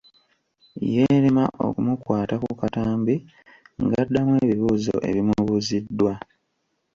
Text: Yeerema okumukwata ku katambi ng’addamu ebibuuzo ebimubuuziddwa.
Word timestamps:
Yeerema 0.93 1.45
okumukwata 1.67 2.35
ku 2.43 2.49
katambi 2.61 3.15
ng’addamu 3.83 4.33
ebibuuzo 4.43 4.95
ebimubuuziddwa. 5.09 6.13